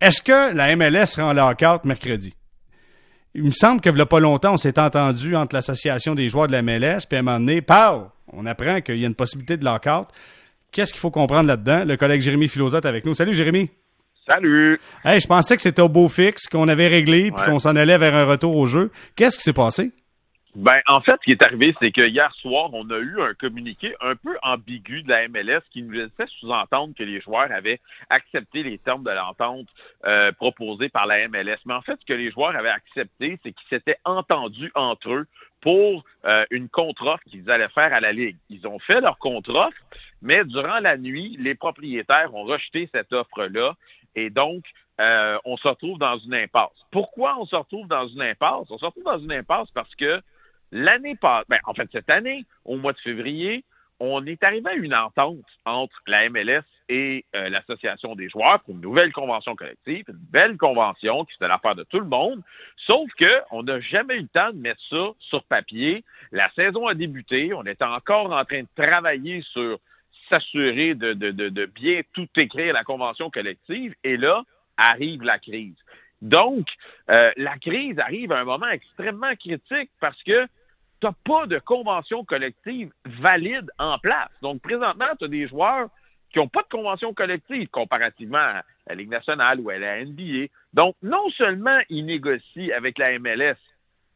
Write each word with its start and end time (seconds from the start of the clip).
Est-ce 0.00 0.22
que 0.22 0.54
la 0.54 0.76
MLS 0.76 1.06
sera 1.06 1.28
en 1.28 1.32
lockout 1.32 1.84
mercredi? 1.84 2.34
Il 3.34 3.44
me 3.44 3.50
semble 3.50 3.80
que, 3.80 3.88
il 3.88 3.94
n'y 3.94 4.00
a 4.00 4.06
pas 4.06 4.20
longtemps, 4.20 4.54
on 4.54 4.56
s'est 4.56 4.78
entendu 4.78 5.34
entre 5.36 5.54
l'association 5.54 6.14
des 6.14 6.28
joueurs 6.28 6.46
de 6.46 6.52
la 6.52 6.62
MLS, 6.62 7.06
puis 7.08 7.16
à 7.16 7.18
un 7.18 7.22
moment 7.22 7.40
donné, 7.40 7.60
pow, 7.60 8.10
on 8.32 8.46
apprend 8.46 8.80
qu'il 8.80 8.98
y 8.98 9.04
a 9.04 9.06
une 9.08 9.14
possibilité 9.14 9.56
de 9.56 9.64
lockout. 9.64 10.08
Qu'est-ce 10.70 10.92
qu'il 10.92 11.00
faut 11.00 11.10
comprendre 11.10 11.48
là-dedans? 11.48 11.84
Le 11.84 11.96
collègue 11.96 12.20
Jérémy 12.20 12.48
Philosophe 12.48 12.84
avec 12.84 13.04
nous. 13.04 13.14
Salut, 13.14 13.34
Jérémy. 13.34 13.70
Salut. 14.26 14.80
Hey, 15.04 15.20
je 15.20 15.26
pensais 15.26 15.56
que 15.56 15.62
c'était 15.62 15.82
au 15.82 15.88
beau 15.88 16.08
fixe, 16.08 16.46
qu'on 16.46 16.68
avait 16.68 16.88
réglé, 16.88 17.30
puis 17.30 17.44
qu'on 17.44 17.58
s'en 17.58 17.74
allait 17.76 17.98
vers 17.98 18.14
un 18.14 18.24
retour 18.24 18.56
au 18.56 18.66
jeu. 18.66 18.90
Qu'est-ce 19.16 19.38
qui 19.38 19.42
s'est 19.42 19.52
passé? 19.52 19.90
Ben, 20.54 20.80
en 20.86 21.00
fait, 21.00 21.12
ce 21.12 21.24
qui 21.24 21.30
est 21.32 21.42
arrivé, 21.42 21.74
c'est 21.78 21.92
que 21.92 22.00
hier 22.00 22.32
soir, 22.36 22.70
on 22.72 22.88
a 22.90 22.98
eu 22.98 23.20
un 23.20 23.34
communiqué 23.34 23.94
un 24.00 24.16
peu 24.16 24.36
ambigu 24.42 25.02
de 25.02 25.10
la 25.10 25.28
MLS 25.28 25.60
qui 25.70 25.82
nous 25.82 25.92
laissait 25.92 26.26
sous-entendre 26.40 26.94
que 26.96 27.02
les 27.02 27.20
joueurs 27.20 27.52
avaient 27.52 27.80
accepté 28.08 28.62
les 28.62 28.78
termes 28.78 29.04
de 29.04 29.10
l'entente 29.10 29.66
euh, 30.06 30.32
proposés 30.32 30.88
par 30.88 31.06
la 31.06 31.28
MLS. 31.28 31.58
Mais 31.66 31.74
en 31.74 31.82
fait, 31.82 31.98
ce 32.00 32.06
que 32.06 32.14
les 32.14 32.30
joueurs 32.30 32.56
avaient 32.56 32.70
accepté, 32.70 33.38
c'est 33.42 33.52
qu'ils 33.52 33.68
s'étaient 33.68 33.98
entendus 34.04 34.72
entre 34.74 35.12
eux 35.12 35.26
pour 35.60 36.04
euh, 36.24 36.44
une 36.50 36.68
contre-offre 36.68 37.22
qu'ils 37.24 37.50
allaient 37.50 37.68
faire 37.68 37.92
à 37.92 38.00
la 38.00 38.12
Ligue. 38.12 38.36
Ils 38.48 38.66
ont 38.66 38.78
fait 38.78 39.00
leur 39.00 39.18
contre-offre, 39.18 39.76
mais 40.22 40.44
durant 40.44 40.80
la 40.80 40.96
nuit, 40.96 41.36
les 41.38 41.54
propriétaires 41.54 42.34
ont 42.34 42.44
rejeté 42.44 42.88
cette 42.92 43.12
offre-là 43.12 43.74
et 44.14 44.30
donc, 44.30 44.64
euh, 45.00 45.38
on 45.44 45.56
se 45.56 45.68
retrouve 45.68 45.98
dans 45.98 46.18
une 46.18 46.34
impasse. 46.34 46.72
Pourquoi 46.90 47.38
on 47.38 47.46
se 47.46 47.54
retrouve 47.54 47.86
dans 47.86 48.08
une 48.08 48.22
impasse? 48.22 48.66
On 48.70 48.78
se 48.78 48.84
retrouve 48.84 49.04
dans 49.04 49.18
une 49.18 49.30
impasse 49.30 49.70
parce 49.72 49.94
que 49.94 50.20
l'année 50.72 51.14
passée, 51.16 51.46
ben, 51.48 51.58
en 51.64 51.74
fait, 51.74 51.88
cette 51.92 52.10
année, 52.10 52.44
au 52.64 52.76
mois 52.76 52.92
de 52.92 52.98
février, 52.98 53.64
on 54.00 54.24
est 54.26 54.42
arrivé 54.44 54.70
à 54.70 54.74
une 54.74 54.94
entente 54.94 55.44
entre 55.64 55.96
la 56.06 56.28
MLS 56.28 56.62
et 56.88 57.24
euh, 57.34 57.48
l'Association 57.48 58.14
des 58.14 58.28
joueurs 58.28 58.60
pour 58.60 58.74
une 58.74 58.80
nouvelle 58.80 59.12
convention 59.12 59.56
collective, 59.56 60.04
une 60.08 60.14
belle 60.30 60.56
convention 60.56 61.24
qui 61.24 61.32
c'était 61.32 61.48
l'affaire 61.48 61.74
de 61.74 61.82
tout 61.82 61.98
le 61.98 62.06
monde, 62.06 62.40
sauf 62.86 63.10
que 63.18 63.40
on 63.50 63.64
n'a 63.64 63.80
jamais 63.80 64.16
eu 64.16 64.22
le 64.22 64.28
temps 64.28 64.50
de 64.52 64.58
mettre 64.58 64.80
ça 64.88 65.10
sur 65.18 65.42
papier. 65.44 66.04
La 66.32 66.50
saison 66.52 66.86
a 66.86 66.94
débuté, 66.94 67.52
on 67.54 67.64
était 67.64 67.84
encore 67.84 68.32
en 68.32 68.44
train 68.44 68.62
de 68.62 68.68
travailler 68.76 69.42
sur 69.52 69.78
s'assurer 70.28 70.94
de, 70.94 71.14
de, 71.14 71.30
de, 71.30 71.48
de, 71.48 71.66
bien 71.66 72.02
tout 72.12 72.28
écrire 72.36 72.74
la 72.74 72.84
convention 72.84 73.30
collective, 73.30 73.94
et 74.04 74.16
là 74.16 74.42
arrive 74.76 75.22
la 75.22 75.38
crise. 75.38 75.76
Donc, 76.20 76.66
euh, 77.10 77.30
la 77.36 77.56
crise 77.58 77.98
arrive 77.98 78.32
à 78.32 78.38
un 78.40 78.44
moment 78.44 78.68
extrêmement 78.68 79.34
critique 79.36 79.90
parce 80.00 80.20
que 80.22 80.46
tu 81.00 81.06
n'as 81.06 81.12
pas 81.24 81.46
de 81.46 81.58
convention 81.58 82.24
collective 82.24 82.90
valide 83.04 83.70
en 83.78 83.98
place. 83.98 84.30
Donc, 84.42 84.60
présentement, 84.62 85.06
tu 85.18 85.24
as 85.24 85.28
des 85.28 85.46
joueurs 85.46 85.88
qui 86.32 86.38
n'ont 86.38 86.48
pas 86.48 86.62
de 86.62 86.68
convention 86.68 87.14
collective 87.14 87.68
comparativement 87.68 88.38
à 88.38 88.62
la 88.88 88.94
Ligue 88.94 89.10
nationale 89.10 89.60
ou 89.60 89.70
à 89.70 89.78
la 89.78 90.04
NBA. 90.04 90.46
Donc, 90.74 90.96
non 91.02 91.30
seulement 91.30 91.78
ils 91.88 92.04
négocient 92.04 92.74
avec 92.76 92.98
la 92.98 93.18
MLS 93.18 93.56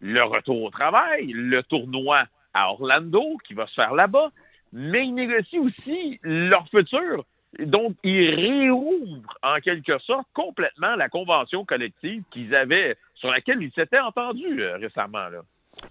le 0.00 0.22
retour 0.24 0.62
au 0.62 0.70
travail, 0.70 1.28
le 1.28 1.62
tournoi 1.62 2.24
à 2.54 2.70
Orlando 2.70 3.38
qui 3.46 3.54
va 3.54 3.66
se 3.68 3.74
faire 3.74 3.94
là-bas, 3.94 4.30
mais 4.72 5.06
ils 5.06 5.14
négocient 5.14 5.62
aussi 5.62 6.18
leur 6.22 6.68
futur. 6.68 7.24
Donc, 7.60 7.94
ils 8.02 8.34
réouvrent 8.34 9.38
en 9.42 9.60
quelque 9.60 9.98
sorte 10.00 10.26
complètement 10.34 10.96
la 10.96 11.08
convention 11.08 11.64
collective 11.64 12.22
qu'ils 12.30 12.54
avaient, 12.54 12.96
sur 13.14 13.30
laquelle 13.30 13.62
ils 13.62 13.72
s'étaient 13.72 14.00
entendus 14.00 14.62
euh, 14.62 14.76
récemment. 14.78 15.28
Là. 15.28 15.42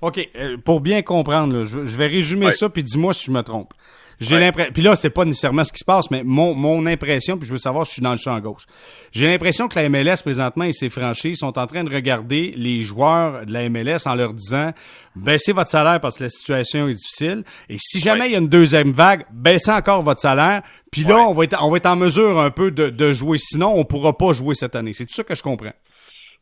OK. 0.01 0.29
Euh, 0.35 0.57
pour 0.57 0.81
bien 0.81 1.01
comprendre, 1.01 1.63
je, 1.63 1.97
vais 1.97 2.07
résumer 2.07 2.51
ça, 2.51 2.69
puis 2.69 2.83
dis-moi 2.83 3.13
si 3.13 3.25
je 3.25 3.31
me 3.31 3.41
trompe. 3.41 3.73
J'ai 4.21 4.39
l'impression, 4.39 4.71
puis 4.71 4.83
là, 4.83 4.95
c'est 4.95 5.09
pas 5.09 5.25
nécessairement 5.25 5.63
ce 5.63 5.71
qui 5.71 5.79
se 5.79 5.85
passe, 5.85 6.11
mais 6.11 6.21
mon, 6.23 6.53
mon 6.53 6.85
impression, 6.85 7.37
puis 7.37 7.47
je 7.47 7.53
veux 7.53 7.57
savoir 7.57 7.87
si 7.87 7.89
je 7.89 7.93
suis 7.93 8.01
dans 8.03 8.11
le 8.11 8.17
champ 8.17 8.39
gauche. 8.39 8.67
J'ai 9.11 9.27
l'impression 9.27 9.67
que 9.67 9.79
la 9.79 9.89
MLS, 9.89 10.17
présentement, 10.21 10.65
et 10.65 10.73
ses 10.73 10.89
franchises 10.89 11.39
sont 11.39 11.57
en 11.57 11.65
train 11.65 11.83
de 11.83 11.91
regarder 11.91 12.53
les 12.55 12.83
joueurs 12.83 13.47
de 13.47 13.51
la 13.51 13.67
MLS 13.67 14.05
en 14.05 14.13
leur 14.13 14.35
disant, 14.35 14.73
baissez 15.15 15.53
votre 15.53 15.71
salaire 15.71 15.99
parce 15.99 16.17
que 16.17 16.25
la 16.25 16.29
situation 16.29 16.87
est 16.87 16.93
difficile. 16.93 17.43
Et 17.67 17.77
si 17.79 17.99
jamais 17.99 18.27
il 18.27 18.33
y 18.33 18.35
a 18.35 18.37
une 18.37 18.47
deuxième 18.47 18.91
vague, 18.91 19.25
baissez 19.31 19.71
encore 19.71 20.03
votre 20.03 20.21
salaire. 20.21 20.61
Puis 20.91 21.03
là, 21.03 21.17
on 21.21 21.33
va 21.33 21.45
être, 21.45 21.57
on 21.59 21.71
va 21.71 21.77
être 21.77 21.87
en 21.87 21.95
mesure 21.95 22.39
un 22.39 22.51
peu 22.51 22.69
de, 22.69 22.91
de 22.91 23.13
jouer. 23.13 23.39
Sinon, 23.39 23.73
on 23.75 23.85
pourra 23.85 24.15
pas 24.15 24.33
jouer 24.33 24.53
cette 24.53 24.75
année. 24.75 24.93
C'est 24.93 25.07
tout 25.07 25.15
ça 25.15 25.23
que 25.23 25.33
je 25.33 25.41
comprends. 25.41 25.73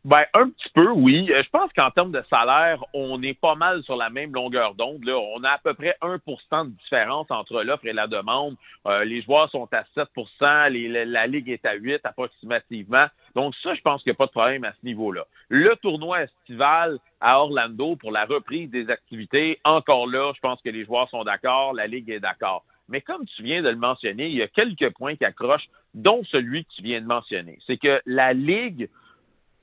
Ben, 0.06 0.24
un 0.34 0.50
petit 0.50 0.70
peu, 0.74 0.92
oui. 0.92 1.30
Euh, 1.30 1.44
je 1.44 1.50
pense 1.50 1.74
qu'en 1.74 1.92
termes 1.92 2.14
de 2.14 2.24
salaire, 2.30 2.82
on 2.94 3.22
est 3.22 3.34
pas 3.34 3.56
mal 3.56 3.84
sur 3.84 3.98
la 3.98 4.10
même 4.10 4.34
longueur 4.34 4.74
d'onde. 4.76 5.04
Là. 5.04 5.18
On 5.18 5.44
a 5.44 5.50
à 5.50 5.58
peu 5.58 5.74
près 5.74 5.94
1% 6.02 6.66
de 6.68 6.70
différence 6.78 7.30
entre 7.30 7.64
l'offre 7.64 7.86
et 7.86 7.92
la 7.92 8.08
demande. 8.08 8.56
Euh, 8.88 9.04
les 9.04 9.22
joueurs 9.22 9.52
sont 9.52 9.68
à 9.74 9.84
7 9.96 10.08
les, 10.72 11.06
la 11.06 11.28
Ligue 11.28 11.50
est 11.50 11.66
à 11.66 11.74
8 11.74 12.00
approximativement. 12.06 13.08
Donc 13.36 13.54
ça, 13.62 13.74
je 13.74 13.82
pense 13.82 14.02
qu'il 14.02 14.12
n'y 14.12 14.16
a 14.16 14.18
pas 14.18 14.28
de 14.28 14.32
problème 14.32 14.64
à 14.64 14.72
ce 14.72 14.86
niveau-là. 14.86 15.26
Le 15.50 15.76
tournoi 15.82 16.22
estival 16.24 16.98
à 17.20 17.42
Orlando 17.42 17.98
pour 17.98 18.14
la 18.14 18.24
reprise 18.24 18.70
des 18.70 18.90
activités, 18.90 19.60
encore 19.66 20.08
là, 20.08 20.32
je 20.34 20.40
pense 20.40 20.62
que 20.62 20.70
les 20.70 20.86
joueurs 20.86 21.10
sont 21.10 21.26
d'accord, 21.26 21.74
la 21.74 21.88
Ligue 21.88 22.10
est 22.10 22.22
d'accord. 22.22 22.64
Mais 22.88 23.02
comme 23.02 23.26
tu 23.36 23.44
viens 23.44 23.62
de 23.62 23.70
le 23.70 23.76
mentionner, 23.76 24.28
il 24.28 24.36
y 24.36 24.42
a 24.42 24.48
quelques 24.48 24.92
points 24.92 25.16
qui 25.16 25.26
accrochent, 25.26 25.70
dont 25.94 26.24
celui 26.24 26.64
que 26.64 26.70
tu 26.76 26.84
viens 26.84 27.02
de 27.02 27.06
mentionner. 27.06 27.60
C'est 27.68 27.78
que 27.78 28.02
la 28.06 28.32
Ligue 28.34 28.90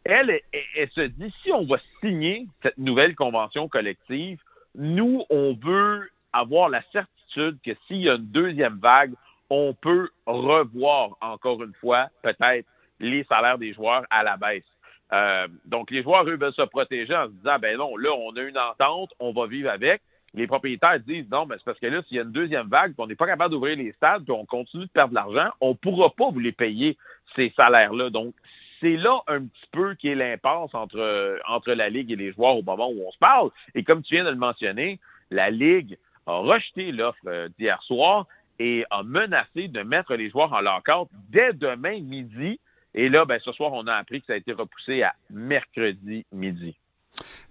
elle, 0.08 0.40
elle, 0.76 0.90
se 0.90 1.00
dit, 1.00 1.32
si 1.42 1.52
on 1.52 1.64
va 1.64 1.76
signer 2.00 2.46
cette 2.62 2.78
nouvelle 2.78 3.14
convention 3.14 3.68
collective, 3.68 4.38
nous, 4.74 5.24
on 5.30 5.54
veut 5.54 6.08
avoir 6.32 6.68
la 6.68 6.82
certitude 6.92 7.58
que 7.64 7.72
s'il 7.86 8.02
y 8.02 8.10
a 8.10 8.14
une 8.14 8.26
deuxième 8.26 8.78
vague, 8.78 9.12
on 9.50 9.74
peut 9.74 10.08
revoir 10.26 11.16
encore 11.20 11.62
une 11.62 11.74
fois 11.74 12.08
peut-être 12.22 12.66
les 13.00 13.24
salaires 13.24 13.58
des 13.58 13.72
joueurs 13.72 14.04
à 14.10 14.22
la 14.22 14.36
baisse. 14.36 14.64
Euh, 15.12 15.46
donc, 15.64 15.90
les 15.90 16.02
joueurs, 16.02 16.24
eux, 16.24 16.36
veulent 16.36 16.52
se 16.52 16.62
protéger 16.62 17.14
en 17.14 17.26
se 17.26 17.32
disant, 17.32 17.58
ben 17.60 17.76
non, 17.76 17.96
là, 17.96 18.10
on 18.12 18.34
a 18.36 18.42
une 18.42 18.58
entente, 18.58 19.12
on 19.20 19.32
va 19.32 19.46
vivre 19.46 19.70
avec. 19.70 20.02
Les 20.34 20.46
propriétaires 20.46 21.00
disent, 21.00 21.30
non, 21.30 21.46
mais 21.46 21.56
c'est 21.58 21.64
parce 21.64 21.78
que 21.78 21.86
là, 21.86 22.02
s'il 22.02 22.16
y 22.16 22.20
a 22.20 22.24
une 22.24 22.32
deuxième 22.32 22.68
vague, 22.68 22.92
on 22.98 23.06
n'est 23.06 23.14
pas 23.14 23.26
capable 23.26 23.52
d'ouvrir 23.52 23.76
les 23.76 23.92
stades, 23.92 24.24
puis 24.24 24.32
on 24.32 24.44
continue 24.44 24.84
de 24.84 24.90
perdre 24.90 25.10
de 25.10 25.14
l'argent, 25.14 25.50
on 25.60 25.70
ne 25.70 25.74
pourra 25.74 26.10
pas 26.10 26.30
vous 26.30 26.40
les 26.40 26.52
payer, 26.52 26.96
ces 27.34 27.52
salaires-là. 27.56 28.10
Donc, 28.10 28.34
c'est 28.80 28.96
là 28.96 29.20
un 29.26 29.42
petit 29.42 29.66
peu 29.72 29.94
qui 29.94 30.08
est 30.08 30.14
l'impasse 30.14 30.74
entre, 30.74 31.38
entre 31.48 31.72
la 31.72 31.88
Ligue 31.88 32.12
et 32.12 32.16
les 32.16 32.32
joueurs 32.32 32.56
au 32.56 32.62
moment 32.62 32.88
où 32.88 33.02
on 33.06 33.10
se 33.10 33.18
parle. 33.18 33.50
Et 33.74 33.84
comme 33.84 34.02
tu 34.02 34.14
viens 34.14 34.24
de 34.24 34.30
le 34.30 34.36
mentionner, 34.36 34.98
la 35.30 35.50
Ligue 35.50 35.98
a 36.26 36.38
rejeté 36.38 36.92
l'offre 36.92 37.18
euh, 37.26 37.48
d'hier 37.58 37.82
soir 37.82 38.26
et 38.58 38.84
a 38.90 39.02
menacé 39.02 39.68
de 39.68 39.82
mettre 39.82 40.14
les 40.14 40.30
joueurs 40.30 40.52
en 40.52 40.60
lock 40.60 41.08
dès 41.30 41.52
demain 41.52 42.00
midi. 42.00 42.58
Et 42.94 43.08
là, 43.08 43.24
ben, 43.24 43.38
ce 43.44 43.52
soir, 43.52 43.72
on 43.72 43.86
a 43.86 43.94
appris 43.94 44.20
que 44.20 44.26
ça 44.26 44.32
a 44.32 44.36
été 44.36 44.52
repoussé 44.52 45.02
à 45.02 45.14
mercredi 45.30 46.24
midi. 46.32 46.74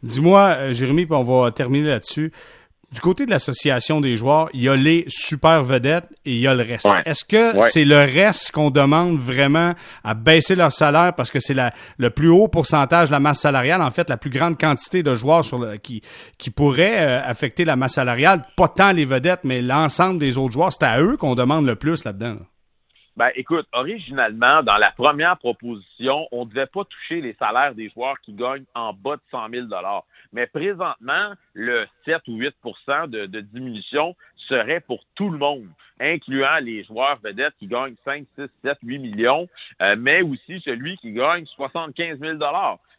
Dis-moi, 0.01 0.55
euh, 0.57 0.73
Jérémy, 0.73 1.05
puis 1.05 1.15
on 1.15 1.23
va 1.23 1.51
terminer 1.51 1.89
là-dessus 1.89 2.31
du 2.91 3.01
côté 3.01 3.25
de 3.25 3.31
l'association 3.31 4.01
des 4.01 4.15
joueurs, 4.17 4.49
il 4.53 4.61
y 4.61 4.69
a 4.69 4.75
les 4.75 5.05
super 5.07 5.63
vedettes 5.63 6.07
et 6.25 6.33
il 6.33 6.39
y 6.39 6.47
a 6.47 6.53
le 6.53 6.63
reste. 6.63 6.87
Est-ce 7.05 7.25
que 7.25 7.61
c'est 7.61 7.85
le 7.85 7.97
reste 7.97 8.51
qu'on 8.51 8.69
demande 8.69 9.17
vraiment 9.17 9.73
à 10.03 10.13
baisser 10.13 10.55
leur 10.55 10.71
salaire 10.71 11.13
parce 11.15 11.31
que 11.31 11.39
c'est 11.39 11.55
le 11.97 12.09
plus 12.09 12.29
haut 12.29 12.47
pourcentage 12.47 13.09
de 13.09 13.13
la 13.13 13.19
masse 13.19 13.39
salariale, 13.39 13.81
en 13.81 13.91
fait, 13.91 14.09
la 14.09 14.17
plus 14.17 14.29
grande 14.29 14.59
quantité 14.59 15.03
de 15.03 15.13
joueurs 15.15 15.43
sur 15.43 15.59
le, 15.59 15.77
qui, 15.77 16.01
qui 16.37 16.49
pourrait 16.49 16.97
euh, 16.99 17.21
affecter 17.23 17.65
la 17.65 17.75
masse 17.75 17.93
salariale, 17.93 18.41
pas 18.55 18.67
tant 18.67 18.91
les 18.91 19.05
vedettes, 19.05 19.41
mais 19.43 19.61
l'ensemble 19.61 20.19
des 20.19 20.37
autres 20.37 20.53
joueurs, 20.53 20.71
c'est 20.71 20.85
à 20.85 21.01
eux 21.01 21.17
qu'on 21.17 21.35
demande 21.35 21.65
le 21.65 21.75
plus 21.75 22.03
là-dedans. 22.03 22.37
Ben, 23.17 23.29
écoute, 23.35 23.65
originalement, 23.71 24.61
dans 24.61 24.75
la 24.75 24.91
première 24.91 25.37
proposition, 25.37 26.27
on 26.33 26.43
ne 26.43 26.49
devait 26.49 26.65
pas 26.65 26.83
toucher 26.83 27.21
les 27.21 27.33
salaires 27.35 27.73
des 27.73 27.89
joueurs 27.89 28.19
qui 28.21 28.33
gagnent 28.33 28.65
en 28.73 28.91
bas 28.91 29.15
de 29.15 29.21
100 29.31 29.49
000 29.51 29.67
mais 30.33 30.47
présentement, 30.47 31.31
le 31.53 31.87
7 32.03 32.27
ou 32.27 32.35
8 32.35 32.55
de, 33.07 33.25
de 33.25 33.39
diminution 33.39 34.15
serait 34.49 34.81
pour 34.81 34.99
tout 35.15 35.29
le 35.29 35.37
monde, 35.37 35.67
incluant 35.99 36.57
les 36.61 36.83
joueurs 36.83 37.17
vedettes 37.23 37.53
qui 37.57 37.67
gagnent 37.67 37.95
5, 38.03 38.25
6, 38.37 38.47
7, 38.63 38.77
8 38.83 38.99
millions, 38.99 39.47
euh, 39.81 39.95
mais 39.97 40.21
aussi 40.21 40.59
celui 40.65 40.97
qui 40.97 41.13
gagne 41.13 41.45
75 41.45 42.19
000 42.19 42.37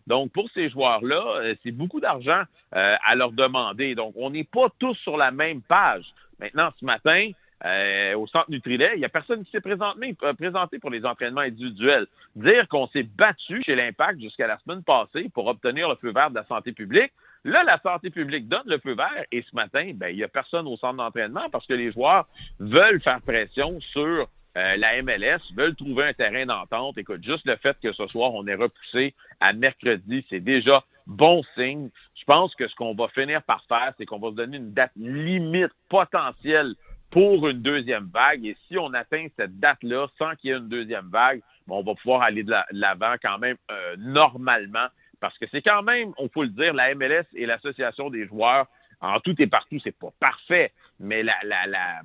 donc, 0.06 0.30
pour 0.32 0.48
ces 0.54 0.70
joueurs-là, 0.70 1.40
euh, 1.40 1.54
c'est 1.62 1.72
beaucoup 1.72 2.00
d'argent 2.00 2.42
euh, 2.74 2.96
à 3.04 3.14
leur 3.16 3.32
demander. 3.32 3.94
Donc, 3.94 4.14
on 4.16 4.30
n'est 4.30 4.44
pas 4.44 4.68
tous 4.78 4.94
sur 4.98 5.16
la 5.16 5.32
même 5.32 5.62
page. 5.62 6.04
Maintenant, 6.38 6.70
ce 6.78 6.84
matin, 6.84 7.30
euh, 7.64 8.14
au 8.16 8.26
centre 8.26 8.50
Nutrilait, 8.50 8.92
il 8.94 8.98
n'y 8.98 9.04
a 9.04 9.08
personne 9.08 9.44
qui 9.44 9.50
s'est 9.50 9.60
présenté, 9.60 10.14
euh, 10.22 10.34
présenté 10.34 10.78
pour 10.78 10.90
les 10.90 11.06
entraînements 11.06 11.40
individuels. 11.40 12.06
Dire 12.34 12.68
qu'on 12.68 12.86
s'est 12.88 13.02
battu 13.02 13.62
chez 13.62 13.74
l'Impact 13.74 14.20
jusqu'à 14.20 14.46
la 14.46 14.58
semaine 14.58 14.82
passée 14.82 15.30
pour 15.32 15.46
obtenir 15.46 15.88
le 15.88 15.94
feu 15.96 16.12
vert 16.12 16.30
de 16.30 16.34
la 16.34 16.44
santé 16.44 16.72
publique, 16.72 17.12
là, 17.44 17.64
la 17.64 17.78
santé 17.80 18.10
publique 18.10 18.48
donne 18.48 18.66
le 18.66 18.78
feu 18.78 18.94
vert 18.94 19.24
et 19.32 19.42
ce 19.42 19.54
matin, 19.56 19.90
ben, 19.94 20.08
il 20.08 20.16
n'y 20.16 20.24
a 20.24 20.28
personne 20.28 20.66
au 20.66 20.76
centre 20.76 20.96
d'entraînement 20.96 21.48
parce 21.50 21.66
que 21.66 21.74
les 21.74 21.92
joueurs 21.92 22.26
veulent 22.60 23.00
faire 23.00 23.22
pression 23.22 23.80
sur 23.92 24.28
euh, 24.56 24.76
la 24.76 25.02
MLS, 25.02 25.40
veulent 25.54 25.76
trouver 25.76 26.04
un 26.04 26.12
terrain 26.12 26.44
d'entente. 26.46 26.98
Écoute, 26.98 27.22
juste 27.22 27.46
le 27.46 27.56
fait 27.56 27.76
que 27.82 27.92
ce 27.92 28.06
soir, 28.06 28.32
on 28.34 28.46
est 28.46 28.54
repoussé 28.54 29.14
à 29.40 29.52
mercredi, 29.52 30.24
c'est 30.28 30.40
déjà 30.40 30.82
bon 31.06 31.42
signe. 31.54 31.90
Je 32.14 32.24
pense 32.24 32.54
que 32.54 32.66
ce 32.66 32.74
qu'on 32.74 32.94
va 32.94 33.08
finir 33.08 33.42
par 33.42 33.62
faire, 33.68 33.92
c'est 33.98 34.06
qu'on 34.06 34.18
va 34.18 34.30
se 34.30 34.34
donner 34.34 34.56
une 34.56 34.72
date 34.72 34.92
limite 34.96 35.72
potentielle 35.88 36.74
pour 37.10 37.48
une 37.48 37.62
deuxième 37.62 38.08
vague. 38.12 38.44
Et 38.44 38.56
si 38.66 38.78
on 38.78 38.92
atteint 38.94 39.26
cette 39.36 39.58
date-là 39.58 40.06
sans 40.18 40.34
qu'il 40.36 40.50
y 40.50 40.52
ait 40.52 40.58
une 40.58 40.68
deuxième 40.68 41.08
vague, 41.08 41.40
on 41.68 41.82
va 41.82 41.94
pouvoir 41.94 42.22
aller 42.22 42.42
de 42.42 42.54
l'avant 42.70 43.14
quand 43.22 43.38
même 43.38 43.56
euh, 43.70 43.96
normalement. 43.98 44.86
Parce 45.20 45.36
que 45.38 45.46
c'est 45.50 45.62
quand 45.62 45.82
même, 45.82 46.12
on 46.18 46.28
peut 46.28 46.42
le 46.42 46.50
dire, 46.50 46.74
la 46.74 46.94
MLS 46.94 47.24
et 47.34 47.46
l'association 47.46 48.10
des 48.10 48.26
joueurs, 48.26 48.66
en 49.00 49.18
tout 49.20 49.34
et 49.40 49.46
partout, 49.46 49.78
c'est 49.82 49.96
pas 49.96 50.12
parfait, 50.20 50.72
mais 51.00 51.22
la, 51.22 51.34
la 51.42 52.02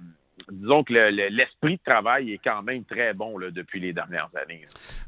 disons 0.51 0.83
que 0.83 0.94
l'esprit 0.94 1.77
de 1.77 1.81
travail 1.86 2.33
est 2.33 2.42
quand 2.44 2.62
même 2.63 2.83
très 2.83 3.13
bon 3.13 3.38
là, 3.38 3.51
depuis 3.51 3.80
les 3.80 3.94
dernières 3.94 4.30
années. 4.36 4.62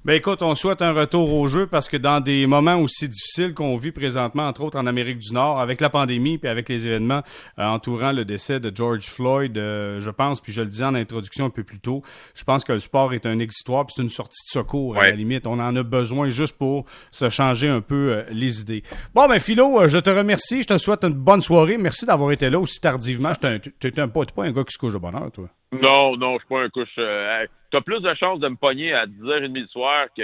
Ben 0.05 0.13
écoute, 0.13 0.41
on 0.41 0.55
souhaite 0.55 0.81
un 0.81 0.93
retour 0.93 1.33
au 1.33 1.47
jeu 1.47 1.67
parce 1.67 1.89
que 1.89 1.97
dans 1.97 2.19
des 2.19 2.47
moments 2.47 2.75
aussi 2.75 3.07
difficiles 3.07 3.53
qu'on 3.53 3.77
vit 3.77 3.91
présentement, 3.91 4.47
entre 4.47 4.61
autres 4.61 4.79
en 4.79 4.85
Amérique 4.85 5.19
du 5.19 5.33
Nord, 5.33 5.59
avec 5.59 5.81
la 5.81 5.89
pandémie 5.89 6.37
puis 6.37 6.49
avec 6.49 6.69
les 6.69 6.87
événements 6.87 7.21
euh, 7.59 7.63
entourant 7.63 8.11
le 8.11 8.25
décès 8.25 8.59
de 8.59 8.71
George 8.73 9.05
Floyd, 9.05 9.57
euh, 9.57 9.99
je 9.99 10.09
pense, 10.09 10.41
puis 10.41 10.53
je 10.53 10.61
le 10.61 10.67
disais 10.67 10.85
en 10.85 10.95
introduction 10.95 11.45
un 11.45 11.49
peu 11.49 11.63
plus 11.63 11.79
tôt, 11.79 12.03
je 12.35 12.43
pense 12.43 12.63
que 12.63 12.73
le 12.73 12.79
sport 12.79 13.13
est 13.13 13.25
un 13.25 13.39
exutoire 13.39 13.85
puis 13.85 13.93
c'est 13.95 14.03
une 14.03 14.09
sortie 14.09 14.43
de 14.47 14.59
secours 14.59 14.97
à 14.97 15.03
la 15.03 15.11
limite. 15.11 15.47
On 15.47 15.59
en 15.59 15.75
a 15.75 15.83
besoin 15.83 16.29
juste 16.29 16.57
pour 16.57 16.85
se 17.11 17.29
changer 17.29 17.67
un 17.67 17.81
peu 17.81 18.13
euh, 18.13 18.23
les 18.31 18.61
idées. 18.61 18.83
Bon 19.13 19.27
ben 19.27 19.39
Philo, 19.39 19.87
je 19.87 19.97
te 19.97 20.09
remercie, 20.09 20.63
je 20.63 20.67
te 20.67 20.77
souhaite 20.77 21.03
une 21.03 21.13
bonne 21.13 21.41
soirée. 21.41 21.77
Merci 21.77 22.05
d'avoir 22.05 22.31
été 22.31 22.49
là 22.49 22.59
aussi 22.59 22.79
tardivement. 22.79 23.33
Tu 23.33 23.47
n'es 23.47 23.99
un, 23.99 24.07
pas, 24.07 24.21
un 24.37 24.51
gars 24.51 24.63
qui 24.63 24.73
se 24.73 24.77
couche 24.77 24.93
de 24.93 24.97
bonheur, 24.97 25.31
toi. 25.33 25.49
Non, 25.81 26.15
non, 26.17 26.33
je 26.33 26.39
suis 26.39 26.47
pas 26.47 26.61
un 26.61 26.69
couche. 26.69 26.89
Euh, 26.99 27.45
tu 27.71 27.77
as 27.77 27.81
plus 27.81 28.01
de 28.01 28.13
chances 28.13 28.39
de 28.39 28.47
me 28.47 28.55
pogner 28.55 28.93
à 28.93 29.07
10h30 29.07 29.53
du 29.53 29.65
soir 29.67 30.05
qu'à 30.15 30.23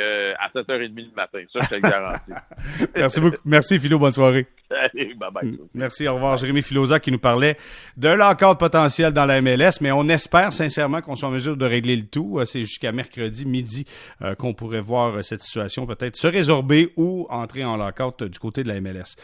7h30 0.54 0.94
du 0.94 1.12
matin. 1.16 1.40
Ça, 1.52 1.60
je 1.64 1.70
te 1.70 1.76
le 1.76 1.82
garantis. 1.82 2.32
Merci 2.96 3.20
beaucoup. 3.20 3.38
Merci, 3.44 3.80
Philo. 3.80 3.98
Bonne 3.98 4.12
soirée. 4.12 4.46
Allez, 4.70 5.16
bye 5.16 5.32
bye. 5.32 5.58
Merci, 5.74 6.08
au 6.08 6.14
revoir. 6.14 6.38
Jérémy 6.38 6.62
Filosa 6.62 7.00
qui 7.00 7.12
nous 7.12 7.18
parlait 7.18 7.58
de 7.98 8.10
l'encadre 8.10 8.60
potentiel 8.60 9.14
dans 9.14 9.26
la 9.26 9.42
MLS, 9.42 9.82
mais 9.82 9.92
on 9.92 10.08
espère 10.10 10.54
sincèrement 10.54 11.02
qu'on 11.02 11.16
soit 11.16 11.30
en 11.30 11.32
mesure 11.32 11.58
de 11.58 11.66
régler 11.66 11.96
le 11.96 12.06
tout. 12.06 12.38
Euh, 12.38 12.46
c'est 12.46 12.60
jusqu'à 12.60 12.92
mercredi 12.92 13.48
midi 13.48 13.86
euh, 14.22 14.36
qu'on 14.36 14.54
pourrait 14.54 14.82
voir 14.82 15.24
cette 15.24 15.42
situation 15.42 15.88
peut-être 15.88 16.18
se 16.18 16.28
résorber 16.28 16.94
ou 16.98 17.26
entrer 17.32 17.66
en 17.66 17.78
lockout 17.78 18.24
du 18.24 18.38
côté 18.38 18.62
de 18.62 18.68
la 18.68 18.80
MLS. 18.80 19.16